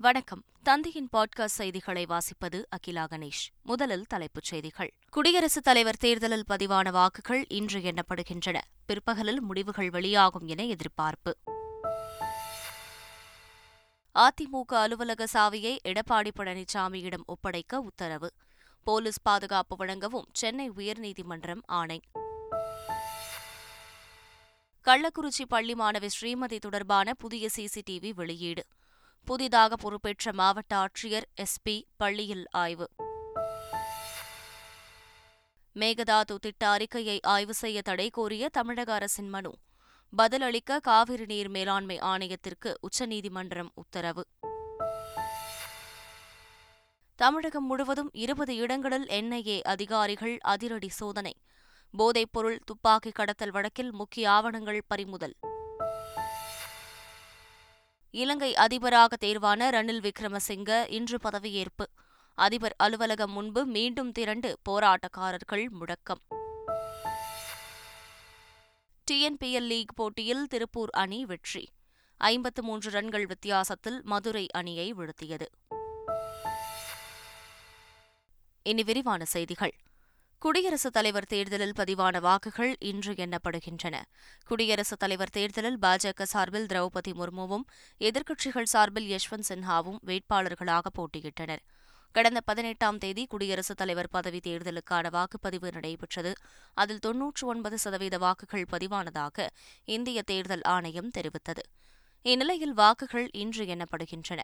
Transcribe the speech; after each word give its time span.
வணக்கம். 0.00 0.44
தந்தையின் 0.62 1.08
பாட்காஸ்ட் 1.12 1.44
செய்திகளை 1.44 2.06
வாசிப்பது 2.06 2.64
அகிலா 2.68 3.06
கணேஷ். 3.10 3.48
முதலில் 3.62 4.06
தலைப்புச் 4.06 4.44
செய்திகள். 4.44 4.92
குடியரசுத் 5.10 5.64
தலைவர் 5.64 5.96
தேர்தலில் 5.96 6.44
பதிவான 6.50 6.90
வாக்குகள் 6.90 7.46
இன்று 7.48 7.80
எண்ணப்படுகின்றன. 7.80 8.60
பிற்பகலில் 8.86 9.40
முடிவுகள் 9.40 9.90
வெளியாகும் 9.90 10.46
என 10.46 10.64
எதிர்பார்ப்பு. 10.64 11.36
அதிமுக 14.14 14.74
அலுவலக 14.74 15.26
சாவியை 15.32 15.76
எடப்பாடி 15.84 16.30
பழனிசாமியிடம் 16.36 17.24
ஒப்படைக்க 17.26 17.80
உத்தரவு. 17.80 18.32
போலீஸ் 18.82 19.22
பாதுகாப்பு 19.22 19.76
வழங்கவும் 19.76 20.28
சென்னை 20.32 20.70
உயர்நீதிமன்றம் 20.70 21.60
ஆணை. 21.66 22.00
கள்ளக்குறிச்சி 24.84 25.44
பள்ளி 25.48 25.74
மாணவி 25.74 26.08
ஸ்ரீமதி 26.20 26.58
தொடர்பான 26.58 27.14
புதிய 27.14 27.48
சிசிடிவி 27.56 28.14
வெளியீடு. 28.14 28.64
புதிதாக 29.28 29.76
பொறுப்பேற்ற 29.76 30.32
மாவட்ட 30.32 30.76
ஆட்சியர் 30.76 31.22
எஸ்பி 31.36 31.82
பள்ளியில் 31.96 32.46
ஆய்வு. 32.50 32.90
மேகதாது 35.74 36.36
திட்ட 36.40 36.68
அறிக்கையை 36.68 37.20
ஆய்வு 37.20 37.54
செய்ய 37.54 37.82
தடை 37.82 38.10
கோரிய 38.10 38.48
தமிழக 38.48 38.94
அரசின் 38.94 39.28
மனு. 39.28 39.52
பதிலளிக்க 40.16 40.80
காவிரி 40.80 41.24
நீர் 41.24 41.48
மேலாண்மை 41.48 41.98
ஆணையத்திற்கு 41.98 42.74
உச்சநீதிமன்றம் 42.80 43.70
உத்தரவு. 43.74 44.26
தமிழகம் 47.16 47.66
முழுவதும் 47.66 48.10
இருபது 48.12 48.56
இடங்களில் 48.56 49.06
என்ஐஏ 49.06 49.60
அதிகாரிகள் 49.60 50.38
அதிரடி 50.40 50.88
சோதனை. 50.88 51.36
போதைப்பொருள் 51.98 52.58
துப்பாக்கி 52.64 53.10
கடத்தல் 53.10 53.50
வழக்கில் 53.50 53.92
முக்கிய 53.92 54.30
ஆவணங்கள் 54.30 54.82
பறிமுதல். 54.86 55.34
இலங்கை 58.18 58.54
அதிபராக 58.54 59.16
தேர்வான 59.26 59.60
ரணில் 59.70 60.00
விக்ரமசிங்க 60.00 60.90
இன்று 60.90 61.18
பதவியேற்பு. 61.24 61.84
அதிபர் 62.34 62.74
அலுவலகம் 62.76 63.30
முன்பு 63.30 63.64
மீண்டும் 63.64 64.12
திரண்டு 64.12 64.58
போராட்டக்காரர்கள் 64.68 65.68
முழக்கம். 65.68 66.20
டிஎன்பிஎல் 69.10 69.66
லீக் 69.66 69.94
போட்டியில் 69.94 70.46
திருப்பூர் 70.46 70.90
அணி 70.90 71.24
வெற்றி. 71.24 71.68
ஐம்பத்து 72.16 72.62
மூன்று 72.62 72.90
ரன்கள் 72.90 73.26
வித்தியாசத்தில் 73.26 74.00
மதுரை 74.04 74.46
அணியை 74.50 74.94
வீழ்த்தியது. 74.94 75.46
இனி 78.62 78.82
விரிவான 78.82 79.24
செய்திகள். 79.24 79.74
குடியரசுத் 80.40 80.92
தலைவர் 80.92 81.26
தேர்தலில் 81.26 81.72
பதிவான 81.76 82.20
வாக்குகள் 82.20 82.76
இன்று 82.78 83.12
எண்ணப்படுகின்றன. 83.12 84.02
குடியரசுத் 84.46 84.98
தலைவர் 84.98 85.30
தேர்தலில் 85.30 85.78
பாஜக 85.78 86.22
சார்பில் 86.22 86.66
திரௌபதி 86.66 87.08
முர்முவும் 87.08 87.64
எதிர்க்கட்சிகள் 88.00 88.62
சார்பில் 88.62 89.08
யஷ்வந்த் 89.10 89.48
சின்ஹாவும் 89.48 89.98
வேட்பாளர்களாக 90.06 90.80
போட்டியிட்டனர். 90.98 91.58
கடந்த 92.12 92.40
பதினெட்டாம் 92.40 92.98
தேதி 92.98 93.26
குடியரசுத் 93.26 93.76
தலைவர் 93.76 94.08
பதவி 94.08 94.38
தேர்தலுக்கான 94.38 95.10
வாக்குப்பதிவு 95.16 95.72
நடைபெற்றது. 95.72 96.32
அதில் 96.74 96.98
தொன்னூற்று 96.98 97.46
ஒன்பது 97.46 97.78
சதவீத 97.78 98.18
வாக்குகள் 98.18 98.66
பதிவானதாக 98.72 99.46
இந்திய 99.84 100.22
தேர்தல் 100.22 100.62
ஆணையம் 100.62 101.10
தெரிவித்தது. 101.18 101.64
இந்நிலையில் 102.22 102.72
வாக்குகள் 102.72 103.30
இன்று 103.32 103.64
எண்ணப்படுகின்றன. 103.64 104.40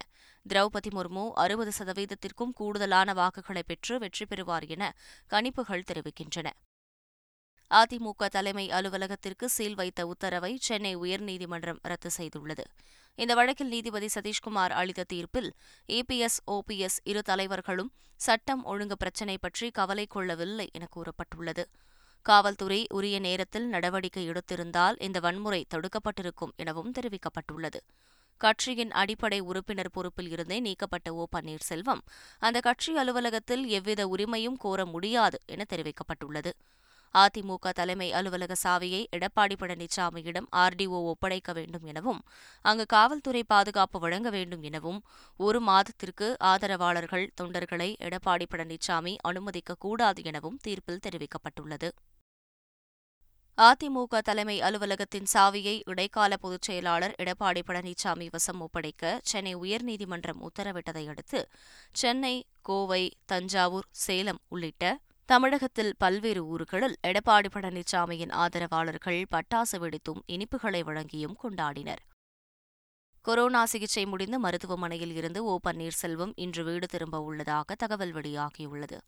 திரௌபதி 0.49 0.91
முர்மு 0.91 1.31
அறுபது 1.35 1.73
சதவீதத்திற்கும் 1.79 2.53
கூடுதலான 2.53 3.13
வாக்குகளை 3.13 3.63
பெற்று 3.67 3.99
வெற்றி 3.99 4.27
பெறுவார் 4.27 4.67
என 4.67 4.93
கணிப்புகள் 5.31 5.89
தெரிவிக்கின்றன. 5.91 6.51
அதிமுக 7.71 8.27
தலைமை 8.27 8.71
அலுவலகத்திற்கு 8.71 9.49
சீல் 9.49 9.75
வைத்த 9.75 10.07
உத்தரவை 10.07 10.57
சென்னை 10.61 10.97
உயர்நீதிமன்றம் 10.97 11.79
ரத்து 11.83 12.11
செய்துள்ளது. 12.17 12.65
இந்த 13.15 13.35
வழக்கில் 13.35 13.69
நீதிபதி 13.69 14.09
சதீஷ்குமார் 14.15 14.71
அளித்த 14.71 15.05
தீர்ப்பில் 15.05 15.51
ஏபிஎஸ் 15.89 16.39
ஓபிஎஸ் 16.47 16.99
இரு 17.05 17.23
தலைவர்களும் 17.23 17.93
சட்டம் 18.17 18.65
ஒழுங்கு 18.65 18.97
பிரச்சினை 18.97 19.39
பற்றி 19.39 19.71
கவலை 19.71 20.07
கொள்ளவில்லை 20.07 20.71
என 20.73 20.89
கூறப்பட்டுள்ளது. 20.97 21.65
காவல்துறை 22.25 22.87
உரிய 22.89 23.19
நேரத்தில் 23.19 23.67
நடவடிக்கை 23.67 24.29
எடுத்திருந்தால் 24.29 25.03
இந்த 25.03 25.21
வன்முறை 25.21 25.67
தடுக்கப்பட்டிருக்கும் 25.75 26.55
எனவும் 26.57 26.93
தெரிவிக்கப்பட்டுள்ளது. 26.93 27.81
கட்சியின் 28.41 28.91
அடிப்படை 28.91 29.41
உறுப்பினர் 29.41 29.91
பொறுப்பில் 29.91 30.31
இருந்தே 30.31 30.61
நீக்கப்பட்ட 30.61 31.15
ஓ. 31.15 31.25
பன்னீர்செல்வம் 31.37 32.01
அந்த 32.39 32.61
கட்சி 32.61 32.97
அலுவலகத்தில் 32.97 33.67
எவ்வித 33.67 34.07
உரிமையும் 34.07 34.57
கோர 34.59 34.87
முடியாது 34.87 35.39
என 35.47 35.65
தெரிவிக்கப்பட்டுள்ளது. 35.69 36.53
அதிமுக 37.15 37.71
தலைமை 37.71 38.13
அலுவலக 38.13 38.55
சாவியை 38.63 39.03
எடப்பாடி 39.17 39.57
பழனிசாமியிடம் 39.59 40.49
ஆர்டிஓ 40.57 41.01
ஒப்படைக்க 41.11 41.53
வேண்டும் 41.53 41.85
எனவும் 41.85 42.23
அங்கு 42.63 42.87
காவல்துறை 42.87 43.43
பாதுகாப்பு 43.45 43.99
வழங்க 43.99 44.31
வேண்டும் 44.31 44.63
எனவும் 44.63 45.01
ஒரு 45.37 45.61
மாதத்திற்கு 45.61 46.37
ஆதரவாளர்கள் 46.41 47.31
தொண்டர்களை 47.41 47.91
எடப்பாடி 48.01 48.47
பழனிசாமி 48.51 49.17
அனுமதிக்கக்கூடாது 49.29 50.25
எனவும் 50.25 50.59
தீர்ப்பில் 50.63 51.05
தெரிவிக்கப்பட்டுள்ளது. 51.07 51.91
அதிமுக 53.59 54.21
தலைமை 54.21 54.61
அலுவலகத்தின் 54.61 55.29
சாவியை 55.33 55.75
இடைக்கால 55.85 56.37
பொதுச் 56.37 56.63
செயலாளர் 56.63 57.15
எடப்பாடி 57.19 57.61
பழனிசாமி 57.67 58.27
வசம் 58.31 58.61
ஒப்படைக்க 58.61 59.21
சென்னை 59.23 59.57
உயர்நீதிமன்றம் 59.57 60.41
உத்தரவிட்டதை 60.41 61.09
அடுத்து 61.09 61.41
சென்னை 61.93 62.35
கோவை 62.63 63.03
தஞ்சாவூர் 63.27 63.89
சேலம் 63.91 64.41
உள்ளிட்ட 64.49 64.99
தமிழகத்தில் 65.29 65.95
பல்வேறு 65.99 66.47
ஊர்களில் 66.47 66.97
எடப்பாடி 67.03 67.51
பழனிசாமியின் 67.53 68.35
ஆதரவாளர்கள் 68.37 69.23
பட்டாசு 69.31 69.79
வெடித்தும் 69.79 70.21
இனிப்புகளை 70.27 70.83
வழங்கியும் 70.83 71.39
கொண்டாடினர். 71.43 72.03
கொரோனா 73.27 73.65
சிகிச்சை 73.65 74.07
முடிந்து 74.07 74.39
மருத்துவமனையில் 74.39 75.15
இருந்து 75.15 75.45
ஓ 75.45 75.59
பன்னீர்செல்வம் 75.67 76.33
இன்று 76.37 76.65
வீடு 76.65 76.87
திரும்ப 76.87 77.21
உள்ளதாக 77.21 77.75
தகவல் 77.75 78.13
வெளியாகியுள்ளது. 78.15 78.99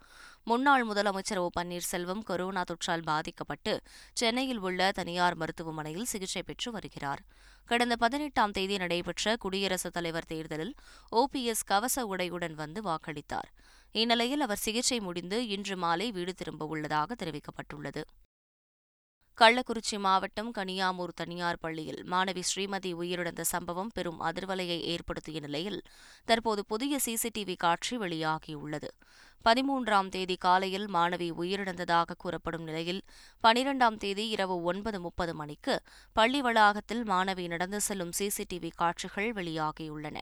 முன்னாள் 0.44 0.86
முதலமைச்சர் 0.86 1.36
ஓ 1.36 1.48
பன்னீர்செல்வம் 1.60 2.22
கொரோனா 2.22 2.62
தொற்றால் 2.62 3.02
பாதிக்கப்பட்டு 3.02 3.80
சென்னையில் 4.12 4.58
உள்ள 4.58 4.92
தனியார் 4.94 5.36
மருத்துவமனையில் 5.36 6.04
சிகிச்சை 6.04 6.42
பெற்று 6.42 6.72
வருகிறார். 6.72 7.20
கடந்த 7.64 7.96
பதினெட்டாம் 7.96 8.50
தேதி 8.50 8.76
நடைபெற்ற 8.76 9.36
குடியரசுத் 9.36 9.92
தலைவர் 9.92 10.24
தேர்தலில் 10.24 10.74
ஓபிஎஸ் 11.12 11.66
கவச 11.66 12.06
உடையுடன் 12.06 12.54
வந்து 12.54 12.82
வாக்களித்தார். 12.82 13.50
இந்நிலையில் 13.92 14.40
அவர் 14.40 14.56
சிகிச்சை 14.56 15.00
முடிந்து 15.00 15.48
இன்று 15.48 15.76
மாலை 15.76 16.12
வீடு 16.12 16.34
திரும்ப 16.34 16.66
உள்ளதாக 16.66 17.14
தெரிவிக்கப்பட்டுள்ளது. 17.14 18.02
கள்ளக்குறிச்சி 19.38 19.98
மாவட்டம் 19.98 20.50
கனியாமூர் 20.58 21.10
தனியார் 21.14 21.58
பள்ளியில் 21.60 21.98
மாணவி 22.10 22.42
ஸ்ரீமதி 22.50 22.90
உயிரிழந்த 22.92 23.40
சம்பவம் 23.40 23.90
பெரும் 23.94 24.20
அதிர்வலையை 24.20 24.78
ஏற்படுத்திய 24.92 25.40
நிலையில் 25.40 25.82
தற்போது 26.24 26.64
புதிய 26.64 26.98
சிசிடிவி 27.06 27.56
காட்சி 27.56 27.98
வெளியாகியுள்ளது. 27.98 28.88
பதிமூன்றாம் 29.44 30.08
தேதி 30.08 30.36
காலையில் 30.36 30.86
மாணவி 30.94 31.28
உயிரிழந்ததாக 31.30 32.16
கூறப்படும் 32.18 32.62
நிலையில் 32.62 33.02
பனிரெண்டாம் 33.44 33.96
தேதி 33.96 34.28
இரவு 34.28 34.62
ஒன்பது 34.62 35.00
முப்பது 35.00 35.34
மணிக்கு 35.34 35.82
பள்ளி 36.12 36.40
வளாகத்தில் 36.40 37.04
மாணவி 37.04 37.46
நடந்து 37.46 37.80
செல்லும் 37.80 38.12
சிசிடிவி 38.18 38.70
காட்சிகள் 38.74 39.32
வெளியாகியுள்ளன. 39.32 40.16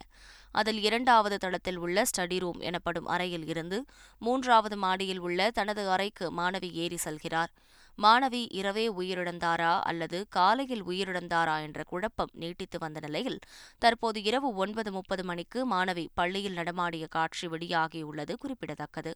அதில் 0.52 0.82
இரண்டாவது 0.82 1.36
தளத்தில் 1.36 1.76
உள்ள 1.76 2.02
ஸ்டடி 2.02 2.38
ரூம் 2.38 2.60
எனப்படும் 2.60 3.06
அறையில் 3.06 3.46
இருந்து 3.46 3.84
மூன்றாவது 4.18 4.76
மாடியில் 4.76 5.18
உள்ள 5.18 5.50
தனது 5.50 5.90
அறைக்கு 5.90 6.26
மாணவி 6.40 6.72
ஏறி 6.72 6.98
செல்கிறார். 7.04 7.52
மாணவி 7.98 8.40
இரவே 8.50 8.84
உயிரிழந்தாரா 8.88 9.80
அல்லது 9.80 10.26
காலையில் 10.28 10.82
உயிரிழந்தாரா 10.84 11.60
என்ற 11.60 11.82
குழப்பம் 11.82 12.32
நீட்டித்து 12.32 12.78
வந்த 12.78 13.00
நிலையில் 13.00 13.38
தற்போது 13.78 14.22
இரவு 14.22 14.54
ஒன்பது 14.54 14.92
முப்பது 14.92 15.24
மணிக்கு 15.24 15.60
மாணவி 15.66 16.06
பள்ளியில் 16.14 16.52
நடமாடிய 16.52 17.06
காட்சி 17.06 17.48
வெளியாகியுள்ளது 17.48 18.34
குறிப்பிடத்தக்கது. 18.34 19.12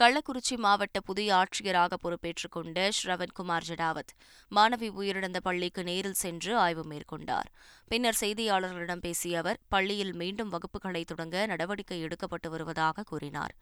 கள்ளக்குறிச்சி 0.00 0.56
மாவட்ட 0.56 1.00
புதிய 1.00 1.28
ஆட்சியராக 1.34 1.94
பொறுப்பேற்றுக் 1.94 2.52
கொண்ட 2.52 2.90
ஸ்ரவன்குமார் 2.98 3.64
ஜடாவத் 3.68 4.12
மாணவி 4.50 4.88
உயிரிழந்த 4.98 5.38
பள்ளிக்கு 5.42 5.82
நேரில் 5.82 6.14
சென்று 6.14 6.56
ஆய்வு 6.56 6.84
மேற்கொண்டார். 6.84 7.48
பின்னர் 7.88 8.18
செய்தியாளர்களிடம் 8.20 9.02
பேசிய 9.06 9.38
அவர் 9.38 9.58
பள்ளியில் 9.68 10.14
மீண்டும் 10.14 10.52
வகுப்புகளை 10.52 11.04
தொடங்க 11.04 11.46
நடவடிக்கை 11.46 11.98
எடுக்கப்பட்டு 12.04 12.48
வருவதாக 12.48 13.02
கூறினார். 13.02 13.54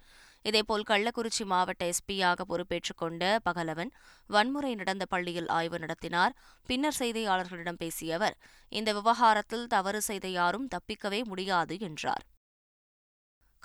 இதேபோல் 0.42 0.86
கள்ளக்குறிச்சி 0.88 1.44
மாவட்ட 1.44 1.90
எஸ்பியாக 1.92 2.40
பொறுப்பேற்றுக் 2.42 2.96
கொண்ட 2.96 3.40
பகலவன் 3.42 3.94
வன்முறை 4.26 4.74
நடந்த 4.74 5.06
பள்ளியில் 5.06 5.48
ஆய்வு 5.48 5.78
நடத்தினார். 5.78 6.36
பின்னர் 6.66 7.00
செய்தியாளர்களிடம் 7.00 7.82
பேசிய 7.84 8.14
அவர் 8.14 8.38
இந்த 8.68 8.92
விவகாரத்தில் 8.92 9.66
தவறு 9.66 10.00
செய்த 10.00 10.28
யாரும் 10.28 10.68
தப்பிக்கவே 10.68 11.24
முடியாது 11.24 11.76
என்றார். 11.80 12.24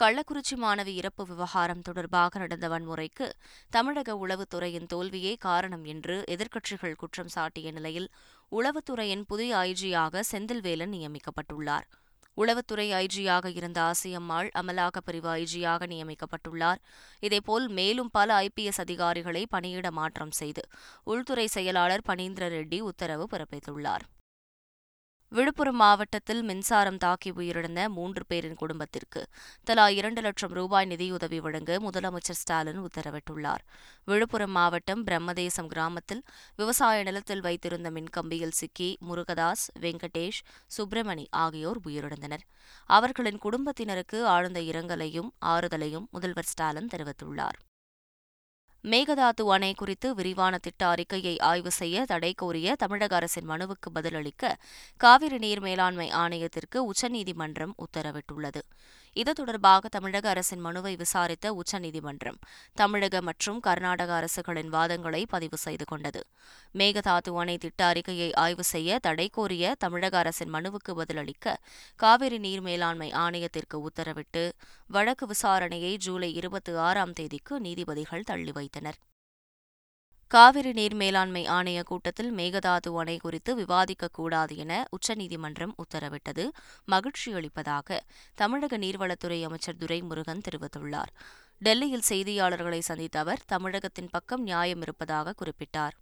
கள்ளக்குறிச்சி 0.02 0.56
மாணவி 0.62 0.94
இறப்பு 0.94 1.26
விவகாரம் 1.26 1.82
தொடர்பாக 1.82 2.40
நடந்த 2.40 2.68
வன்முறைக்கு 2.70 3.32
தமிழக 3.70 4.16
உளவுத்துறையின் 4.16 4.86
தோல்வியே 4.86 5.36
காரணம் 5.36 5.84
என்று 5.84 6.24
எதிர்க்கட்சிகள் 6.28 6.96
குற்றம் 6.96 7.28
சாட்டிய 7.28 7.72
நிலையில் 7.72 8.08
உளவுத்துறையின் 8.52 9.22
புதிய 9.28 9.58
ஐஜியாக 9.58 10.24
செந்தில்வேலன் 10.32 10.92
நியமிக்கப்பட்டுள்ளார். 10.92 11.86
உளவுத்துறை 12.38 12.88
ஐஜியாக 12.94 13.56
இருந்த 13.56 13.82
ஆசியம்மாள் 13.82 14.50
அமலாக்கப் 14.62 15.06
பிரிவு 15.06 15.30
ஐஜியாக 15.36 15.90
நியமிக்கப்பட்டுள்ளார். 15.94 16.82
இதேபோல் 17.20 17.68
மேலும் 17.68 18.10
பல 18.12 18.48
ஐபிஎஸ் 18.48 18.82
அதிகாரிகளை 18.86 19.46
பணியிட 19.50 19.92
மாற்றம் 19.92 20.32
செய்து 20.32 20.62
உள்துறை 21.04 21.48
செயலாளர் 21.48 22.08
பனீந்திர 22.10 22.50
ரெட்டி 22.58 22.80
உத்தரவு 22.80 23.28
பிறப்பித்துள்ளார். 23.32 24.08
விழுப்புரம் 25.32 25.78
மாவட்டத்தில் 25.82 26.42
மின்சாரம் 26.44 26.98
தாக்கி 26.98 27.30
உயிரிழந்த 27.32 27.82
மூன்று 27.88 28.24
பேரின் 28.28 28.54
குடும்பத்திற்கு 28.54 29.22
தலா 29.64 29.86
இரண்டு 29.90 30.22
லட்சம் 30.22 30.52
ரூபாய் 30.52 30.86
நிதியுதவி 30.86 31.40
வழங்க 31.40 31.78
முதலமைச்சர் 31.80 32.40
ஸ்டாலின் 32.40 32.82
உத்தரவிட்டுள்ளார். 32.82 33.64
விழுப்புரம் 34.06 34.52
மாவட்டம் 34.52 35.04
பிரம்மதேசம் 35.04 35.68
கிராமத்தில் 35.68 36.24
விவசாய 36.56 37.04
நிலத்தில் 37.04 37.42
வைத்திருந்த 37.42 37.92
மின்கம்பியில் 37.92 38.58
சிக்கி 38.60 38.98
முருகதாஸ் 39.10 39.66
வெங்கடேஷ் 39.80 40.44
சுப்பிரமணி 40.78 41.26
ஆகியோர் 41.30 41.82
உயிரிழந்தனர். 41.88 42.46
அவர்களின் 42.90 43.38
குடும்பத்தினருக்கு 43.38 44.28
ஆழ்ந்த 44.28 44.60
இரங்கலையும் 44.60 45.32
ஆறுதலையும் 45.46 46.08
முதல்வர் 46.12 46.52
ஸ்டாலின் 46.54 46.94
தெரிவித்துள்ளார். 46.96 47.60
மேகதாது 48.84 49.44
அணை 49.48 49.74
குறித்து 49.74 50.16
விரிவான 50.16 50.58
திட்ட 50.58 50.88
அறிக்கையை 50.88 51.40
ஆய்வு 51.40 51.72
செய்ய 51.72 52.06
தடை 52.06 52.34
கோரிய 52.34 52.76
தமிழக 52.76 53.16
அரசின் 53.16 53.50
மனுவுக்கு 53.50 53.90
பதிலளிக்க 53.94 54.58
காவிரி 54.98 55.38
நீர் 55.38 55.60
மேலாண்மை 55.60 56.10
ஆணையத்திற்கு 56.10 56.78
உச்சநீதிமன்றம் 56.78 57.76
உத்தரவிட்டுள்ளது. 57.78 58.62
இது 59.14 59.34
தொடர்பாக 59.34 59.88
தமிழக 59.88 60.30
அரசின் 60.30 60.60
மனுவை 60.60 60.96
விசாரித்த 60.96 61.54
உச்சநீதிமன்றம் 61.54 62.40
தமிழக 62.74 63.22
மற்றும் 63.22 63.60
கர்நாடக 63.60 64.14
அரசுகளின் 64.14 64.74
வாதங்களை 64.74 65.26
பதிவு 65.28 65.58
செய்து 65.58 65.86
கொண்டது. 65.86 66.22
மேகதாது 66.74 67.38
அணை 67.38 67.58
திட்ட 67.58 67.86
அறிக்கையை 67.86 68.34
ஆய்வு 68.34 68.64
செய்ய 68.64 69.00
தடை 69.00 69.30
கோரிய 69.30 69.76
தமிழக 69.78 70.18
அரசின் 70.18 70.54
மனுவுக்கு 70.54 70.94
பதிலளிக்க 70.96 71.58
காவிரி 71.96 72.38
நீர் 72.38 72.62
மேலாண்மை 72.62 73.12
ஆணையத்திற்கு 73.12 73.88
உத்தரவிட்டு 73.90 74.52
வழக்கு 74.88 75.28
விசாரணையை 75.28 75.96
ஜூலை 75.98 76.34
இருபத்தி 76.34 76.74
ஆறாம் 76.74 77.14
தேதிக்கு 77.14 77.60
நீதிபதிகள் 77.60 78.24
தள்ளி 78.24 78.52
வைத்தனர். 78.52 79.00
காவிரி 80.34 80.72
நீர் 80.72 80.94
மேலாண்மை 80.94 81.46
ஆணைய 81.46 81.84
கூட்டத்தில் 81.84 82.36
மேகதாது 82.36 82.90
அணை 82.98 83.18
குறித்து 83.18 83.56
விவாதிக்கக்கூடாது 83.58 84.56
என 84.56 84.86
உச்சநீதிமன்றம் 84.90 85.74
உத்தரவிட்டது. 85.84 86.46
மகிழ்ச்சியளிப்பதாக 86.92 88.00
தமிழக 88.36 88.78
நீர்வளத்துறை 88.78 89.44
அமைச்சர் 89.44 89.76
துரைமுருகன் 89.76 90.44
தெரிவித்துள்ளார். 90.50 91.12
டெல்லியில் 91.58 92.08
செய்தியாளர்களை 92.10 92.80
சந்தித்த 92.80 93.20
அவர் 93.20 93.42
தமிழகத்தின் 93.46 94.10
பக்கம் 94.12 94.42
நியாயம் 94.42 94.82
இருப்பதாக 94.82 95.34
குறிப்பிட்டார். 95.42 95.98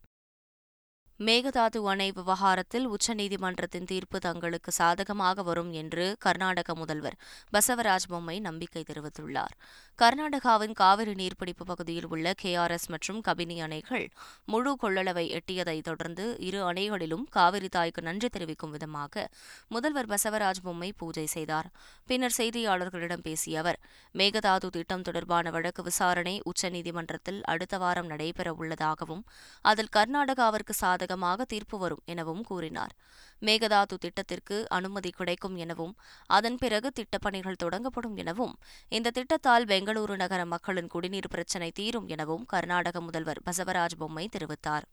மேகதாது 1.20 1.80
அணை 1.84 2.12
விவகாரத்தில் 2.12 2.86
உச்சநீதிமன்றத்தின் 2.88 3.88
தீர்ப்பு 3.88 4.20
தங்களுக்கு 4.20 4.72
சாதகமாக 4.72 5.44
வரும் 5.44 5.72
என்று 5.72 6.16
கர்நாடக 6.20 6.76
முதல்வர் 6.76 7.18
பசவராஜ் 7.54 8.08
பொம்மை 8.08 8.40
நம்பிக்கை 8.40 8.84
தெரிவித்துள்ளார். 8.84 9.56
கர்நாடகாவின் 10.00 10.72
காவிரி 10.72 11.14
நீர்பிடிப்பு 11.14 11.66
பகுதியில் 11.66 12.08
உள்ள 12.08 12.34
கேஆர்எஸ் 12.44 12.88
மற்றும் 12.88 13.20
கபினி 13.22 13.58
அணைகள் 13.62 14.06
முழு 14.46 14.78
கொள்ளளவை 14.82 15.26
எட்டியதைத் 15.38 15.84
தொடர்ந்து 15.84 16.38
இரு 16.40 16.62
அணைகளிலும் 16.64 17.26
காவிரி 17.30 17.70
தாய்க்கு 17.70 18.02
நன்றி 18.02 18.30
தெரிவிக்கும் 18.30 18.72
விதமாக 18.72 19.28
முதல்வர் 19.68 20.06
பசவராஜ் 20.06 20.64
பொம்மை 20.64 20.94
பூஜை 20.98 21.26
செய்தார். 21.26 21.70
பின்னர் 22.06 22.38
செய்தியாளர்களிடம் 22.38 23.22
பேசிய 23.22 23.60
அவர் 23.60 23.80
மேகதாது 24.14 24.70
திட்டம் 24.70 25.02
தொடர்பான 25.02 25.50
வழக்கு 25.50 25.84
விசாரணை 25.84 26.42
உச்சநீதிமன்றத்தில் 26.46 27.42
அடுத்த 27.42 27.78
வாரம் 27.78 28.10
நடைபெறவுள்ளதாகவும் 28.10 29.24
அதில் 29.62 29.94
கர்நாடகாவிற்கு 29.96 30.74
சாதக 30.82 31.08
சாதகமாக 31.10 31.46
தீர்ப்பு 31.52 31.78
வரும் 31.78 32.02
எனவும் 32.06 32.42
கூறினார். 32.50 32.94
மேகதாது 33.42 33.96
திட்டத்திற்கு 34.04 34.58
அனுமதி 34.78 35.10
கிடைக்கும் 35.10 35.56
எனவும் 35.56 35.94
அதன் 36.38 36.58
பிறகு 36.62 36.88
திட்டப்பணிகள் 37.00 37.62
தொடங்கப்படும் 37.64 38.16
எனவும் 38.22 38.54
இந்த 38.98 39.14
திட்டத்தால் 39.18 39.68
பெங்களூரு 39.72 40.16
நகர 40.24 40.42
மக்களின் 40.54 40.92
குடிநீர் 40.94 41.32
பிரச்சினை 41.34 41.72
தீரும் 41.80 42.08
எனவும் 42.16 42.46
கர்நாடக 42.46 43.02
முதல்வர் 43.02 43.44
பசவராஜ் 43.48 44.00
பொம்மை 44.02 44.28
தெரிவித்தார். 44.36 44.88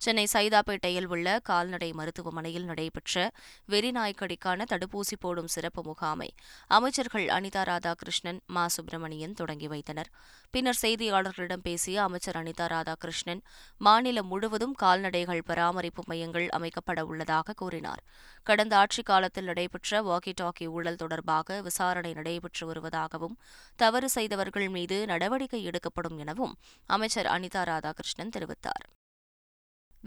சென்னை 0.00 0.26
சைதாப்பேட்டையில் 0.32 1.04
உள்ள 1.04 1.38
கால்நடை 1.38 1.92
மருத்துவமனையில் 1.92 2.64
நடைபெற்ற 2.64 3.30
வெறிநாய்க்கடிக்கான 3.68 4.64
தடுப்பூசி 4.70 5.16
போடும் 5.20 5.46
சிறப்பு 5.46 5.82
முகாமை 5.82 6.28
அமைச்சர்கள் 6.66 7.26
அனிதா 7.26 7.62
ராதாகிருஷ்ணன் 7.62 8.40
மா. 8.46 8.68
சுப்பிரமணியன் 8.68 9.34
தொடங்கி 9.34 9.68
வைத்தனர். 9.68 10.10
பின்னர் 10.50 10.78
செய்தியாளர்களிடம் 10.82 11.62
பேசிய 11.62 12.02
அமைச்சர் 12.02 12.36
அனிதா 12.36 12.66
ராதாகிருஷ்ணன் 12.66 13.40
மாநிலம் 13.78 14.26
முழுவதும் 14.26 14.74
கால்நடைகள் 14.74 15.42
பராமரிப்பு 15.42 16.02
மையங்கள் 16.06 16.48
அமைக்கப்பட 16.48 17.00
உள்ளதாக 17.00 17.52
கூறினார். 17.52 18.02
கடந்த 18.42 18.76
ஆட்சிக் 18.76 19.06
காலத்தில் 19.06 19.44
நடைபெற்ற 19.44 20.02
வாக்கி 20.02 20.32
டாக்கி 20.40 20.66
ஊழல் 20.66 20.96
தொடர்பாக 20.96 21.60
விசாரணை 21.60 22.12
நடைபெற்று 22.12 22.72
வருவதாகவும் 22.72 23.36
தவறு 23.76 24.08
செய்தவர்கள் 24.08 24.68
மீது 24.68 25.06
நடவடிக்கை 25.06 25.64
எடுக்கப்படும் 25.64 26.18
எனவும் 26.18 26.56
அமைச்சர் 26.86 27.26
அனிதா 27.26 27.64
ராதாகிருஷ்ணன் 27.64 28.34
தெரிவித்தார். 28.36 28.86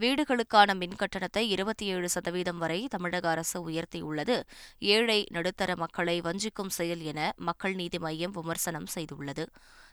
வீடுகளுக்கான 0.02 0.74
மின் 0.74 0.96
கட்டணத்தை 0.96 1.50
இருபத்தி 1.50 1.86
ஏழு 1.86 2.08
சதவீதம் 2.08 2.58
வரை 2.58 2.86
தமிழக 2.88 3.28
அரசு 3.28 3.58
உயர்த்தியுள்ளது. 3.68 4.42
ஏழை 4.78 5.26
நடுத்தர 5.30 5.76
மக்களை 5.76 6.20
வஞ்சிக்கும் 6.20 6.68
செயல் 6.68 7.00
என 7.00 7.32
மக்கள் 7.36 7.74
நீதி 7.74 7.98
மையம் 7.98 8.30
விமர்சனம் 8.30 8.86
செய்துள்ளது. 8.94 9.46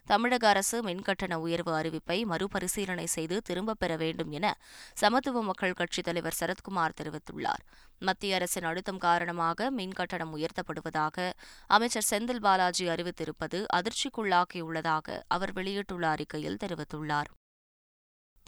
தமிழக 0.06 0.47
அரசு 0.47 0.81
மின்கட்டண 0.81 1.33
உயர்வு 1.33 1.71
அறிவிப்பை 1.79 2.25
மறுபரிசீலனை 2.25 3.06
செய்து 3.06 3.41
திரும்பப் 3.41 3.79
பெற 3.79 3.95
வேண்டும் 3.95 4.31
என 4.31 4.57
சமத்துவ 4.94 5.44
மக்கள் 5.44 5.73
கட்சித் 5.73 6.03
தலைவர் 6.03 6.38
சரத்குமார் 6.39 6.97
தெரிவித்துள்ளார். 7.01 7.63
மத்திய 8.00 8.35
அரசின் 8.35 8.63
அழுத்தம் 8.63 8.97
காரணமாக 8.97 9.71
மின் 9.71 9.91
கட்டணம் 9.91 10.33
உயர்த்தப்படுவதாக 10.38 11.31
அமைச்சர் 11.67 12.09
செந்தில் 12.11 12.39
பாலாஜி 12.39 12.88
அறிவித்திருப்பது 12.88 13.65
அதிர்ச்சிக்குள்ளாக்கியுள்ளதாக 13.73 15.19
அவர் 15.27 15.53
வெளியிட்டுள்ள 15.53 16.07
அறிக்கையில் 16.09 16.61
தெரிவித்துள்ளார். 16.65 17.29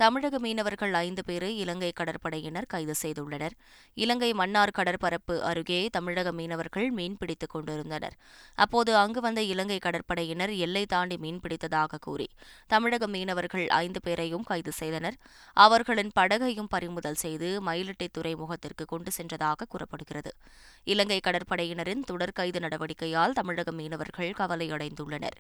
தமிழக 0.01 0.39
மீனவர்கள் 0.39 0.93
ஐந்து 0.93 1.23
பேரை 1.25 1.49
இலங்கை 1.57 1.91
கடற்படையினர் 1.99 2.67
கைது 2.67 2.93
செய்துள்ளனர். 3.01 3.51
இலங்கை 3.93 4.33
மன்னார் 4.33 4.73
கடற்பரப்பு 4.77 5.39
அருகே 5.39 5.89
தமிழக 5.91 6.31
மீனவர்கள் 6.31 6.87
மீன்பிடித்துக் 6.93 7.51
கொண்டிருந்தனர். 7.51 8.15
அப்போது 8.55 8.95
அங்கு 8.95 9.21
வந்த 9.21 9.41
இலங்கை 9.41 9.79
கடற்படையினர் 9.83 10.57
எல்லை 10.57 10.83
தாண்டி 10.85 11.17
மீன்பிடித்ததாக 11.17 12.01
கூறி 12.01 12.27
தமிழக 12.67 13.07
மீனவர்கள் 13.07 13.67
ஐந்து 13.67 14.01
பேரையும் 14.01 14.43
கைது 14.43 14.71
செய்தனர். 14.71 15.19
அவர்களின் 15.53 16.11
படகையும் 16.19 16.71
பறிமுதல் 16.75 17.21
செய்து 17.25 17.61
மயிலட்டை 17.65 18.09
துறைமுகத்திற்கு 18.17 18.85
கொண்டு 18.85 19.11
சென்றதாக 19.17 19.69
கூறப்படுகிறது. 19.69 20.33
இலங்கை 20.83 21.21
கடற்படையினரின் 21.27 22.03
தொடர் 22.03 22.37
கைது 22.41 22.59
நடவடிக்கையால் 22.59 23.37
தமிழக 23.41 23.71
மீனவர்கள் 23.71 24.37
கவலையடைந்துள்ளனர். 24.37 25.39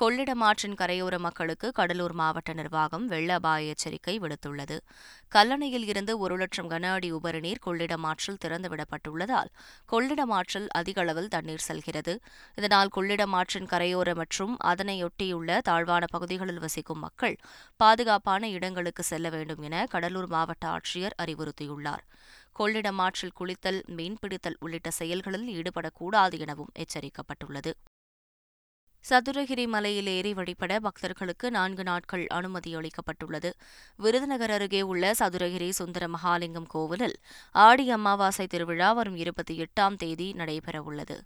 கொள்ளிடம் 0.00 0.42
ஆற்றின் 0.46 0.76
கரையோர 0.78 1.18
மக்களுக்கு 1.18 1.72
கடலூர் 1.72 2.12
மாவட்ட 2.12 2.52
நிர்வாகம் 2.52 3.04
வெள்ள 3.06 3.34
அபாய 3.34 3.72
எச்சரிக்கை 3.72 4.14
விடுத்துள்ளது. 4.18 4.76
கல்லணையில் 5.34 5.86
இருந்து 5.90 6.12
ஒரு 6.18 6.36
லட்சம் 6.36 6.70
கன 6.70 6.90
அடி 6.92 7.08
உபரிநீர் 7.12 7.60
கொள்ளிடம் 7.66 8.06
ஆற்றில் 8.10 8.40
திறந்துவிடப்பட்டுள்ளதால் 8.44 9.50
கொள்ளிடம் 9.92 10.32
ஆற்றில் 10.38 10.68
அதிக 10.80 11.00
அளவில் 11.00 11.28
தண்ணீர் 11.28 11.66
செல்கிறது. 11.68 12.14
இதனால் 12.54 12.92
கொள்ளிடம் 12.96 13.36
ஆற்றின் 13.40 13.70
கரையோர 13.74 14.14
மற்றும் 14.14 14.56
அதனையொட்டியுள்ள 14.72 15.60
தாழ்வான 15.60 16.04
பகுதிகளில் 16.16 16.62
வசிக்கும் 16.66 17.02
மக்கள் 17.06 17.38
பாதுகாப்பான 17.76 18.50
இடங்களுக்கு 18.50 19.02
செல்ல 19.02 19.28
வேண்டும் 19.28 19.62
என 19.62 19.86
கடலூர் 19.86 20.26
மாவட்ட 20.26 20.66
ஆட்சியர் 20.76 21.18
அறிவுறுத்தியுள்ளார். 21.22 22.04
கொள்ளிடம் 22.60 22.98
ஆற்றில் 22.98 23.36
குளித்தல் 23.40 23.82
மீன்பிடித்தல் 23.98 24.60
உள்ளிட்ட 24.60 24.90
செயல்களில் 24.90 25.48
ஈடுபடக்கூடாது 25.58 26.38
எனவும் 26.38 26.74
எச்சரிக்கப்பட்டுள்ளது. 26.82 27.72
சதுரகிரி 29.08 29.66
மலையில் 29.66 30.06
ஏறி 30.06 30.34
வழிபட 30.34 30.80
பக்தர்களுக்கு 30.80 31.50
நான்கு 31.50 31.82
நாட்கள் 31.82 32.26
அனுமதி 32.26 32.70
அளிக்கப்பட்டுள்ளது. 32.76 33.50
விருதுநகர் 33.96 34.50
அருகே 34.50 34.82
உள்ள 34.82 35.10
சதுரகிரி 35.18 35.68
சுந்தர 35.70 36.06
மகாலிங்கம் 36.06 36.68
கோவிலில் 36.68 37.16
ஆடி 37.52 37.90
அமாவாசை 37.90 38.46
திருவிழா 38.46 38.92
வரும் 38.92 39.16
இருபத்தி 39.16 39.64
எட்டாம் 39.64 39.96
தேதி 39.96 40.32
நடைபெறவுள்ளது. 40.32 41.16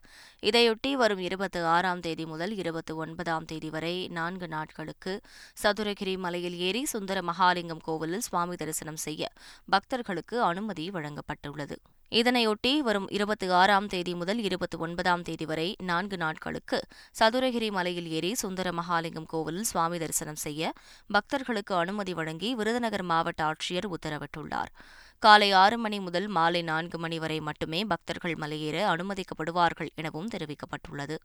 இதையொட்டி 0.43 0.93
வரும் 0.93 1.19
இருபத்தி 1.19 1.59
ஆறாம் 1.59 2.01
தேதி 2.01 2.27
முதல் 2.27 2.55
இருபத்தி 2.55 2.95
ஒன்பதாம் 2.95 3.45
தேதி 3.45 3.71
வரை 3.71 4.09
நான்கு 4.09 4.49
நாட்களுக்கு 4.49 5.21
சதுரகிரி 5.63 6.19
மலையில் 6.19 6.59
ஏறி 6.59 6.85
சுந்தர 6.85 7.21
மகாலிங்கம் 7.21 7.85
கோவிலில் 7.85 8.21
சுவாமி 8.21 8.57
தரிசனம் 8.57 9.01
செய்ய 9.07 9.31
பக்தர்களுக்கு 9.71 10.43
அனுமதி 10.43 10.91
வழங்கப்பட்டுள்ளது. 10.91 11.79
இதனையொட்டி 12.13 12.79
வரும் 12.79 13.09
இருபத்தி 13.11 13.47
ஆறாம் 13.49 13.87
தேதி 13.87 14.15
முதல் 14.15 14.39
இருபத்தி 14.39 14.77
ஒன்பதாம் 14.79 15.23
தேதி 15.23 15.45
வரை 15.45 15.67
நான்கு 15.83 16.17
நாட்களுக்கு 16.17 16.79
சதுரகிரி 17.19 17.71
மலையில் 17.71 18.09
ஏறி 18.09 18.35
சுந்தர 18.35 18.71
மகாலிங்கம் 18.71 19.27
கோவிலில் 19.27 19.63
சுவாமி 19.63 19.99
தரிசனம் 19.99 20.41
செய்ய 20.45 20.73
பக்தர்களுக்கு 21.07 21.75
அனுமதி 21.75 22.15
வழங்கி 22.15 22.55
விருதுநகர் 22.55 23.03
மாவட்ட 23.03 23.43
ஆட்சியர் 23.45 23.89
உத்தரவிட்டுள்ளார். 23.97 24.73
காலை 25.19 25.53
ஆறு 25.53 25.79
மணி 25.79 26.01
முதல் 26.01 26.29
மாலை 26.29 26.63
நான்கு 26.63 26.99
மணி 26.99 27.19
வரை 27.19 27.41
மட்டுமே 27.41 27.85
பக்தர்கள் 27.85 28.37
மலையேற 28.41 28.87
அனுமதிக்கப்படுவார்கள் 28.95 29.93
எனவும் 29.95 30.29
தெரிவிக்கப்பட்டுள்ளது. 30.29 31.19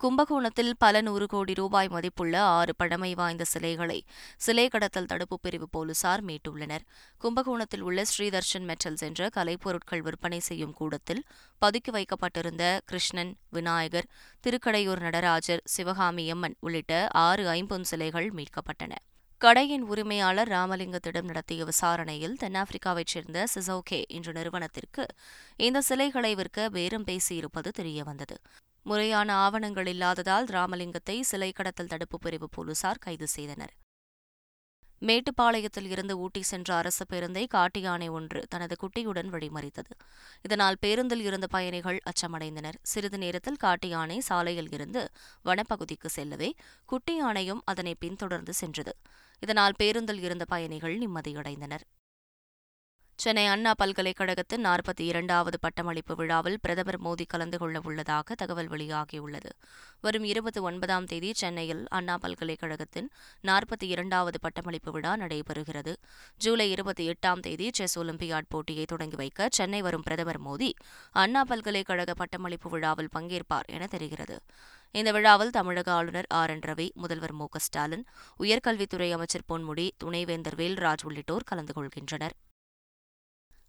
கும்பகோணத்தில் 0.00 0.70
பல 0.78 1.00
நூறு 1.00 1.26
கோடி 1.26 1.54
ரூபாய் 1.54 1.88
மதிப்புள்ள 1.88 2.42
ஆறு 2.42 2.72
பழமை 2.76 3.14
வாய்ந்த 3.14 3.44
சிலைகளை 3.44 4.04
சிலை 4.36 4.68
கடத்தல் 4.68 5.06
தடுப்பு 5.06 5.40
பிரிவு 5.40 5.68
போலீசார் 5.68 6.24
மீட்டுள்ளனர். 6.24 6.84
கும்பகோணத்தில் 7.18 7.80
உள்ள 7.80 8.02
ஸ்ரீதர்ஷன் 8.02 8.66
மெட்டல்ஸ் 8.70 9.00
என்ற 9.00 9.28
கலைப்பொருட்கள் 9.36 9.98
விற்பனை 9.98 10.38
செய்யும் 10.38 10.72
கூடத்தில் 10.72 11.22
பதுக்கி 11.62 11.90
வைக்கப்பட்டிருந்த 11.90 12.80
கிருஷ்ணன் 12.86 13.36
விநாயகர் 13.50 14.08
திருக்கடையூர் 14.46 15.00
நடராஜர் 15.00 15.62
சிவகாமி 15.64 16.30
அம்மன் 16.30 16.56
உள்ளிட்ட 16.60 17.08
ஆறு 17.26 17.44
ஐம்பொன் 17.48 17.82
சிலைகள் 17.82 18.30
மீட்கப்பட்டன. 18.36 18.92
கடையின் 19.38 19.82
உரிமையாளர் 19.82 20.48
ராமலிங்கத்திடம் 20.48 21.22
நடத்திய 21.22 21.64
விசாரணையில் 21.64 22.36
தென்னாப்பிரிக்காவைச் 22.40 23.12
சேர்ந்த 23.14 23.44
சிசோகே 23.54 24.00
என்ற 24.06 24.32
நிறுவனத்திற்கு 24.32 25.06
இந்த 25.56 25.80
சிலைகளை 25.80 26.34
விற்க 26.34 26.68
பேரம் 26.68 27.04
பேசியிருப்பது 27.04 27.70
தெரியவந்தது. 27.78 28.36
முறையான 28.82 29.34
ஆவணங்கள் 29.34 29.86
இல்லாததால் 29.86 30.46
ராமலிங்கத்தை 30.46 31.20
சிலை 31.20 31.52
கடத்தல் 31.52 31.86
தடுப்பு 31.86 32.18
பிரிவு 32.18 32.48
போலீசார் 32.48 32.98
கைது 32.98 33.28
செய்தனர். 33.28 33.74
மேட்டுப்பாளையத்தில் 35.02 35.86
இருந்து 35.86 36.18
ஊட்டி 36.18 36.42
சென்ற 36.42 36.74
அரசு 36.74 37.04
பேருந்தை 37.12 37.46
காட்டு 37.46 37.80
யானை 37.80 38.08
ஒன்று 38.08 38.40
தனது 38.48 38.74
குட்டியுடன் 38.82 39.30
வழிமறித்தது 39.34 39.92
இதனால் 40.42 40.76
பேருந்தில் 40.80 41.20
இருந்த 41.20 41.46
பயணிகள் 41.46 42.00
அச்சமடைந்தனர். 42.10 42.78
சிறிது 42.82 43.18
நேரத்தில் 43.18 43.56
காட்டு 43.56 43.88
யானை 43.88 44.20
சாலையில் 44.20 44.70
இருந்து 44.72 45.02
வனப்பகுதிக்கு 45.44 46.06
செல்லவே 46.06 46.50
குட்டி 46.84 47.16
யானையும் 47.16 47.62
அதனை 47.64 47.94
பின்தொடர்ந்து 47.94 48.52
சென்றது. 48.52 48.94
இதனால் 49.42 49.78
பேருந்தில் 49.78 50.18
இருந்த 50.18 50.44
பயணிகள் 50.44 50.98
நிம்மதியடைந்தனர். 50.98 51.86
சென்னை 53.22 53.46
அண்ணா 53.46 53.74
பல்கலைக்கழகத்தின் 53.74 54.64
நாற்பத்தி 54.64 55.00
இரண்டாவது 55.00 55.58
பட்டமளிப்பு 55.60 56.14
விழாவில் 56.14 56.56
பிரதமர் 56.62 56.98
மோடி 57.02 57.24
கலந்து 57.26 57.58
கொள்ள 57.58 57.80
உள்ளதாக 57.84 58.34
தகவல் 58.34 58.68
வெளியாகியுள்ளது. 58.68 59.50
வரும் 60.00 60.24
இருபத்தி 60.24 60.60
ஒன்பதாம் 60.60 61.04
தேதி 61.04 61.32
சென்னையில் 61.32 61.82
அண்ணா 61.88 62.16
பல்கலைக்கழகத்தின் 62.16 63.10
நாற்பத்தி 63.42 63.86
இரண்டாவது 63.94 64.40
பட்டமளிப்பு 64.40 64.92
விழா 64.92 65.16
நடைபெறுகிறது. 65.16 65.94
ஜூலை 66.36 66.70
இருபத்தி 66.70 67.10
எட்டாம் 67.10 67.40
தேதி 67.40 67.70
செஸ் 67.72 67.98
ஒலிம்பியாட் 67.98 68.48
போட்டியை 68.48 68.84
தொடங்கி 68.84 69.16
வைக்க 69.16 69.48
சென்னை 69.52 69.82
வரும் 69.82 70.02
பிரதமர் 70.02 70.42
மோடி 70.42 70.70
அண்ணா 71.10 71.44
பல்கலைக்கழக 71.44 72.14
பட்டமளிப்பு 72.14 72.70
விழாவில் 72.70 73.14
பங்கேற்பார் 73.18 73.70
என 73.76 73.86
தெரிகிறது. 73.86 74.38
இந்த 74.90 75.12
விழாவில் 75.12 75.50
தமிழக 75.50 75.92
ஆளுநர் 75.92 76.26
ஆர் 76.28 76.50
என் 76.50 76.66
ரவி 76.66 76.90
முதல்வர் 76.94 77.32
மு 77.32 77.48
க 77.48 77.58
ஸ்டாலின் 77.58 78.06
உயர்கல்வித்துறை 78.38 79.10
அமைச்சர் 79.12 79.48
பொன்முடி 79.48 79.90
துணைவேந்தர் 79.96 80.54
வேல்ராஜ் 80.54 81.04
உள்ளிட்டோர் 81.04 81.50
கலந்து 81.50 81.74
கொள்கின்றனர். 81.76 82.36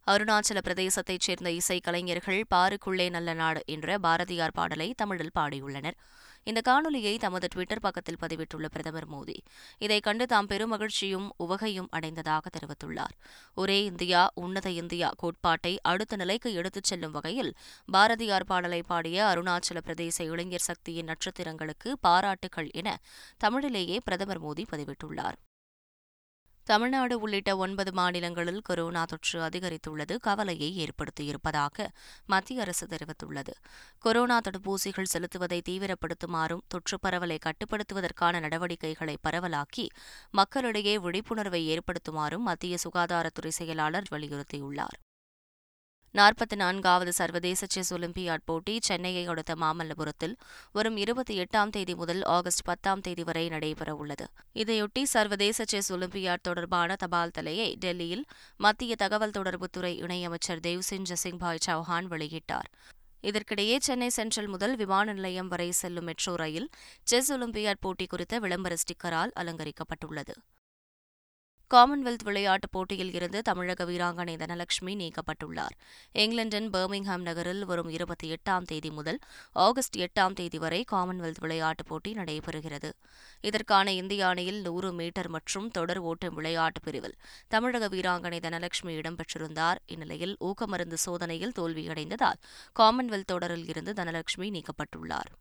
அருணாச்சல 0.08 0.60
பிரதேசத்தைச் 0.66 1.20
சேர்ந்த 1.20 1.50
இசைக்கலைஞர்கள் 1.50 2.44
பாருக்குள்ளே 2.56 3.10
நல்ல 3.10 3.34
நாடு 3.34 3.62
என்ற 3.66 3.98
பாரதியார் 3.98 4.52
பாடலை 4.52 4.94
தமிழில் 4.98 5.32
பாடியுள்ளனர். 5.40 5.98
இந்த 6.44 6.62
காணொலியை 6.70 7.18
தமது 7.18 7.48
டுவிட்டர் 7.56 7.82
பக்கத்தில் 7.82 8.18
பதிவிட்டுள்ள 8.22 8.66
பிரதமர் 8.66 9.10
மோடி. 9.12 9.36
இதை 9.78 10.00
கண்டு 10.00 10.26
தாம் 10.26 10.48
பெருமகிழ்ச்சியும் 10.48 11.30
உவகையும் 11.38 11.88
அடைந்ததாக 11.92 12.50
தெரிவித்துள்ளார். 12.50 13.16
ஒரே 13.56 13.84
இந்தியா 13.84 14.32
உன்னத 14.36 14.70
இந்தியா 14.70 15.12
கோட்பாட்டை 15.18 15.80
அடுத்த 15.82 16.16
நிலைக்கு 16.16 16.54
எடுத்துச் 16.54 16.84
செல்லும் 16.84 17.12
வகையில் 17.12 17.54
பாரதியார் 17.86 18.46
பாடலை 18.46 18.84
பாடிய 18.84 19.26
அருணாச்சல 19.26 19.82
பிரதேச 19.86 20.24
இளைஞர் 20.24 20.68
சக்தியின் 20.68 21.06
நட்சத்திரங்களுக்கு 21.06 21.92
பாராட்டுகள் 22.02 22.72
என 22.72 22.98
தமிழிலேயே 23.44 24.00
பிரதமர் 24.04 24.44
மோடி 24.44 24.66
பதிவிட்டுள்ளார். 24.72 25.40
தமிழ்நாடு 26.64 27.20
உள்ளிட்ட 27.20 27.58
ஒன்பது 27.58 27.94
மாநிலங்களில் 27.94 28.62
கொரோனா 28.62 29.06
தொற்று 29.06 29.40
அதிகரித்துள்ளது 29.42 30.18
கவலையை 30.18 30.70
ஏற்படுத்தியிருப்பதாக 30.86 31.88
மத்திய 32.26 32.62
அரசு 32.62 32.88
தெரிவித்துள்ளது. 32.88 33.54
கொரோனா 34.00 34.40
தடுப்பூசிகள் 34.40 35.12
செலுத்துவதை 35.14 35.62
தீவிரப்படுத்துமாறும் 35.70 36.66
தொற்று 36.68 37.00
பரவலை 37.00 37.38
கட்டுப்படுத்துவதற்கான 37.38 38.40
நடவடிக்கைகளை 38.40 39.18
பரவலாக்கி 39.30 39.88
மக்களிடையே 40.32 40.98
விழிப்புணர்வை 40.98 41.78
ஏற்படுத்துமாறும் 41.78 42.48
மத்திய 42.50 42.78
சுகாதாரத்துறை 42.84 43.48
செயலாளர் 43.48 44.10
வலியுறுத்தியுள்ளார். 44.12 44.98
நாற்பத்தி 46.18 46.56
நான்காவது 46.56 47.14
சர்வதேச 47.14 47.66
செஸ் 47.70 47.94
ஒலிம்பியாட் 47.94 48.44
போட்டி 48.46 48.80
சென்னையை 48.82 49.28
அடுத்த 49.28 49.54
மாமல்லபுரத்தில் 49.54 50.34
வரும் 50.72 50.98
இருபத்தி 50.98 51.40
எட்டாம் 51.40 51.70
தேதி 51.70 51.96
முதல் 51.96 52.24
ஆகஸ்ட் 52.24 52.64
பத்தாம் 52.64 53.02
தேதி 53.02 53.24
வரை 53.24 53.48
நடைபெறவுள்ளது. 53.50 54.26
இதையொட்டி 54.56 55.04
சர்வதேச 55.04 55.64
செஸ் 55.68 55.94
ஒலிம்பியாட் 55.94 56.44
தொடர்பான 56.44 56.96
தபால் 56.96 57.32
தலையை 57.32 57.76
டெல்லியில் 57.80 58.26
மத்திய 58.58 58.96
தகவல் 58.96 59.30
தொடர்புத்துறை 59.30 59.94
இணையமைச்சர் 60.02 60.62
தேவ்சிங் 60.68 61.08
ஜசிங்பாய் 61.14 61.64
சௌஹான் 61.66 62.10
வெளியிட்டார். 62.10 62.70
இதற்கிடையே 63.24 63.78
சென்னை 63.80 64.10
சென்ட்ரல் 64.10 64.48
முதல் 64.48 64.76
விமான 64.76 65.14
நிலையம் 65.14 65.48
வரை 65.48 65.72
செல்லும் 65.72 66.04
மெட்ரோ 66.04 66.36
ரயில் 66.36 66.70
செஸ் 67.04 67.34
ஒலிம்பியாட் 67.34 67.84
போட்டி 67.88 68.06
குறித்த 68.06 68.40
விளம்பர 68.40 68.76
ஸ்டிக்கரால் 68.76 69.32
அலங்கரிக்கப்பட்டுள்ளது. 69.36 70.36
காமன்வெல்த் 71.74 72.24
விளையாட்டுப் 72.24 72.72
போட்டியில் 72.72 73.14
இருந்து 73.14 73.42
தமிழக 73.42 73.86
வீராங்கனை 73.86 74.36
தனலட்சுமி 74.36 74.96
நீக்கப்பட்டுள்ளார். 74.96 75.76
இங்கிலாந்தின் 76.12 76.70
பர்மிங்ஹாம் 76.70 77.22
நகரில் 77.22 77.66
வரும் 77.66 77.90
இருபத்தி 77.90 78.34
எட்டாம் 78.34 78.62
தேதி 78.62 78.92
முதல் 78.92 79.20
ஆகஸ்ட் 79.52 79.98
எட்டாம் 79.98 80.34
தேதி 80.34 80.58
வரை 80.58 80.86
காமன்வெல்த் 80.92 81.40
விளையாட்டுப் 81.40 81.88
போட்டி 81.88 82.14
நடைபெறுகிறது. 82.14 82.92
இதற்கான 83.42 83.94
இந்திய 83.94 84.28
அணியில் 84.28 84.62
நூறு 84.62 84.92
மீட்டர் 84.92 85.30
மற்றும் 85.30 85.70
தொடர் 85.70 85.98
ஓட்டம் 85.98 86.34
விளையாட்டுப் 86.34 86.84
பிரிவில் 86.84 87.16
தமிழக 87.48 87.88
வீராங்கனை 87.88 88.40
தனலட்சுமி 88.40 89.00
இடம்பெற்றிருந்தார். 89.00 89.76
இந்நிலையில் 89.86 90.38
ஊக்கமருந்து 90.40 90.94
சோதனையில் 90.94 91.52
தோல்வியடைந்ததால் 91.60 92.40
காமன்வெல்த் 92.80 93.26
தொடரில் 93.26 93.68
இருந்து 93.68 93.94
தனலட்சுமி 93.94 94.62
நீக்கப்பட்டுள்ளார். 94.62 95.32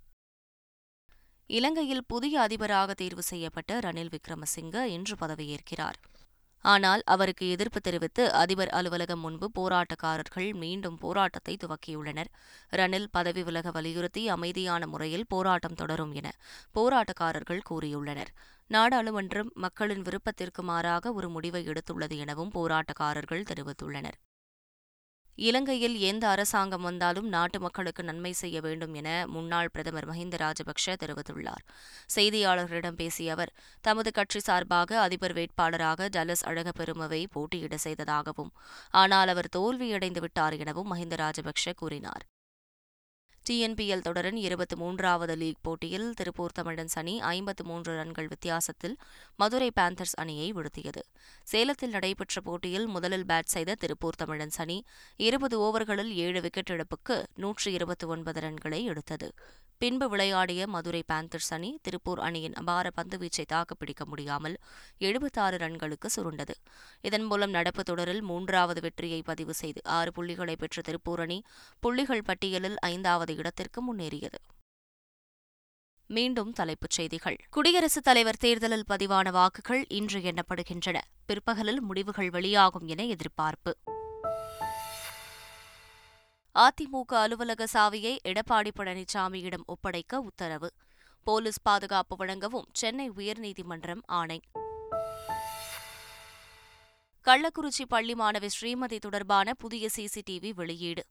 இலங்கையில் 1.46 2.04
புதிய 2.06 2.40
அதிபராக 2.40 2.94
தேர்வு 2.94 3.22
செய்யப்பட்ட 3.22 3.78
ரணில் 3.78 4.10
விக்ரமசிங்க 4.12 4.82
இன்று 4.82 5.16
பதவியேற்கிறார். 5.20 5.98
ஆனால் 6.62 7.02
அவருக்கு 7.04 7.48
எதிர்ப்பு 7.50 7.80
தெரிவித்து 7.80 8.32
அதிபர் 8.32 8.68
அலுவலகம் 8.68 9.20
முன்பு 9.20 9.50
போராட்டக்காரர்கள் 9.58 10.52
மீண்டும் 10.54 10.98
போராட்டத்தை 10.98 11.56
துவக்கியுள்ளனர். 11.56 12.30
ரணில் 12.70 13.10
பதவி 13.10 13.42
விலக 13.42 13.70
வலியுறுத்தி 13.70 14.28
அமைதியான 14.28 14.86
முறையில் 14.86 15.26
போராட்டம் 15.26 15.74
தொடரும் 15.74 16.12
என 16.12 16.30
போராட்டக்காரர்கள் 16.74 17.66
கூறியுள்ளனர். 17.70 18.32
நாடாளுமன்றம் 18.70 19.52
மக்களின் 19.54 20.02
விருப்பத்திற்கு 20.02 20.62
மாறாக 20.62 21.12
ஒரு 21.12 21.28
முடிவை 21.28 21.66
எடுத்துள்ளது 21.66 22.16
எனவும் 22.16 22.52
போராட்டக்காரர்கள் 22.54 23.48
தெரிவித்துள்ளனர். 23.52 24.18
இலங்கையில் 25.38 25.98
எந்த 25.98 26.28
அரசாங்கம் 26.28 26.82
வந்தாலும் 26.82 27.28
நாட்டு 27.28 27.60
மக்களுக்கு 27.60 28.02
நன்மை 28.04 28.32
செய்ய 28.32 28.60
வேண்டும் 28.60 28.94
என 28.94 29.26
முன்னாள் 29.26 29.70
பிரதமர் 29.70 30.08
மஹிந்த 30.08 30.36
ராஜபக்ஷ 30.36 30.94
தெரிவித்துள்ளார். 31.02 31.64
செய்தியாளர்களிடம் 32.16 32.98
பேசிய 32.98 33.32
அவர் 33.32 33.52
தமது 33.80 34.12
கட்சி 34.12 34.40
சார்பாக 34.40 35.00
அதிபர் 35.00 35.32
வேட்பாளராக 35.32 36.08
டலஸ் 36.08 36.44
அழகப்பெருமவை 36.44 37.26
போட்டியிட 37.30 37.76
செய்ததாகவும் 37.76 38.52
ஆனால் 38.90 39.28
அவர் 39.28 39.52
தோல்வியடைந்து 39.56 40.20
விட்டார் 40.20 40.52
எனவும் 40.52 40.92
மஹிந்த 40.92 41.16
ராஜபக்ஷ 41.16 41.72
கூறினார். 41.74 42.24
டிஎன்பிஎல் 43.50 44.00
தொடரின் 44.00 44.36
இருபத்தி 44.36 44.76
மூன்றாவது 44.76 45.34
லீக் 45.36 45.62
போட்டியில் 45.62 46.12
திருப்பூர் 46.14 46.52
தமிழன்ஸ் 46.58 46.94
அணி 46.94 47.20
ஐம்பத்து 47.20 47.64
மூன்று 47.64 47.96
ரன்கள் 47.96 48.28
வித்தியாசத்தில் 48.28 48.96
மதுரை 49.36 49.70
பேந்தர்ஸ் 49.80 50.14
அணியை 50.14 50.52
வீழ்த்தியது. 50.52 51.02
சேலத்தில் 51.42 51.90
நடைபெற்ற 51.90 52.40
போட்டியில் 52.40 52.86
முதலில் 52.86 53.24
பேட் 53.24 53.52
செய்த 53.54 53.74
திருப்பூர் 53.74 54.18
தமிழன்ஸ் 54.24 54.58
அணி 54.58 54.84
இருபது 55.16 55.58
ஓவர்களில் 55.60 56.12
ஏழு 56.26 56.40
விக்கெட் 56.40 56.70
இழப்புக்கு 56.70 57.24
நூற்றி 57.34 57.72
இருபத்தி 57.72 58.06
ஒன்பது 58.06 58.40
ரன்களை 58.40 58.82
எடுத்தது. 58.82 59.34
பின்பு 59.80 60.08
விளையாடிய 60.08 60.66
மதுரை 60.66 61.02
பேந்தர்ஸ் 61.12 61.50
அணி 61.50 61.78
திருப்பூர் 61.82 62.18
அணியின் 62.18 62.52
அபார 62.52 62.90
பந்துவீச்சை 62.96 63.44
தாக்குப்பிடிக்க 63.46 64.04
முடியாமல் 64.04 64.56
எழுபத்தாறு 64.98 65.56
ரன்களுக்கு 65.56 66.06
சுருண்டது. 66.16 66.54
இதன் 67.00 67.22
மூலம் 67.22 67.50
நடப்பு 67.50 67.82
தொடரில் 67.82 68.22
மூன்றாவது 68.22 68.80
வெற்றியை 68.80 69.22
பதிவு 69.22 69.54
செய்து 69.54 69.80
ஆறு 69.84 70.12
புள்ளிகளை 70.12 70.56
பெற்ற 70.56 70.82
திருப்பூர் 70.82 71.20
அணி 71.20 71.42
புள்ளிகள் 71.80 72.22
பட்டியலில் 72.22 72.78
ஐந்தாவது 72.78 73.36
இடத்திற்கு 73.36 73.94
முன்னேறியது. 73.94 74.40
மீண்டும் 76.06 76.52
தலைப்புச் 76.52 76.90
செய்திகள். 76.90 77.36
குடியரசுத் 77.50 78.04
தலைவர் 78.04 78.36
தேர்தலில் 78.36 78.84
பதிவான 78.90 79.30
வாக்குகள் 79.30 79.86
இன்று 79.88 80.20
எண்ணப்படுகின்றன. 80.20 81.00
பிற்பகலில் 81.26 81.80
முடிவுகள் 81.80 82.30
வெளியாகும் 82.30 82.86
என 82.86 83.06
எதிர்பார்ப்பு. 83.06 83.76
அதிமுக 86.54 87.14
அலுவலக 87.14 87.66
சாவியை 87.72 88.16
எடப்பாடி 88.28 88.70
பழனிசாமியிடம் 88.76 89.64
ஒப்படைக்க 89.66 90.20
உத்தரவு. 90.20 90.72
போலீஸ் 91.24 91.60
பாதுகாப்பு 91.62 92.16
வழங்கவும் 92.16 92.64
சென்னை 92.72 93.10
உயர்நீதிமன்றம் 93.10 94.00
ஆணை. 94.06 94.40
கள்ளக்குறிச்சி 97.24 97.84
பள்ளி 97.88 98.14
மாணவி 98.14 98.48
ஸ்ரீமதி 98.60 98.98
தொடர்பான 98.98 99.54
புதிய 99.54 99.88
சிசிடிவி 99.96 100.52
வெளியீடு. 100.54 101.06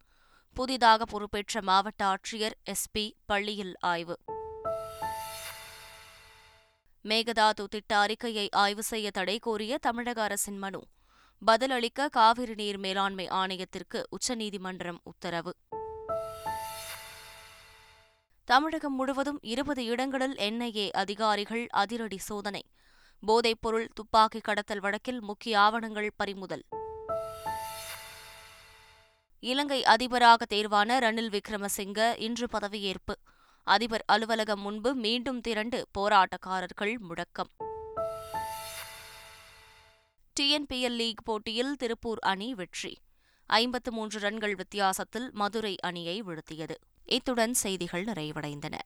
புதிதாக 0.53 1.05
பொறுப்பேற்ற 1.05 1.61
மாவட்ட 1.61 2.05
ஆட்சியர் 2.05 2.53
எஸ்பி 2.65 3.11
பள்ளியில் 3.25 3.75
ஆய்வு. 3.79 4.19
மேகதாது 7.03 7.65
திட்ட 7.69 7.97
அறிக்கையை 7.97 8.49
ஆய்வு 8.51 8.83
செய்ய 8.83 9.11
தடை 9.11 9.39
கோரிய 9.39 9.77
தமிழக 9.77 10.23
அரசின் 10.23 10.57
மனு. 10.57 10.81
பதிலளிக்க 11.45 12.09
காவிரி 12.09 12.53
நீர் 12.53 12.77
மேலாண்மை 12.77 13.27
ஆணையத்திற்கு 13.27 14.03
உச்சநீதிமன்றம் 14.09 14.99
உத்தரவு. 15.03 15.55
தமிழகம் 18.45 18.95
முழுவதும் 18.95 19.39
இருபது 19.41 19.85
இடங்களில் 19.85 20.35
என்ஐஏ 20.35 20.89
அதிகாரிகள் 20.91 21.67
அதிரடி 21.69 22.17
சோதனை. 22.17 22.65
போதைப்பொருள் 23.27 23.87
துப்பாக்கி 23.93 24.39
கடத்தல் 24.39 24.79
வழக்கில் 24.79 25.21
முக்கிய 25.21 25.59
ஆவணங்கள் 25.59 26.11
பறிமுதல். 26.15 26.63
இலங்கை 29.39 29.83
அதிபராக 29.83 30.45
தேர்வான 30.49 30.99
ரணில் 30.99 31.39
விக்ரமசிங்க 31.39 32.19
இன்று 32.19 32.47
பதவியேற்பு. 32.53 33.15
அதிபர் 33.63 34.03
அலுவலகம் 34.05 34.61
முன்பு 34.61 34.93
மீண்டும் 34.93 35.41
திரண்டு 35.41 35.87
போராட்டக்காரர்கள் 35.97 36.97
முழக்கம் 36.97 37.49
டிஎன்பிஎல் 40.39 40.95
லீக் 40.95 41.25
போட்டியில் 41.25 41.75
திருப்பூர் 41.75 42.19
அணி 42.19 42.53
வெற்றி. 42.53 42.97
ஐம்பத்து 43.45 43.91
மூன்று 43.91 44.19
ரன்கள் 44.19 44.55
வித்தியாசத்தில் 44.55 45.31
மதுரை 45.33 45.75
அணியை 45.79 46.23
வீழ்த்தியது. 46.23 46.75
இத்துடன் 47.05 47.53
செய்திகள் 47.53 48.03
நிறைவடைந்தன. 48.03 48.77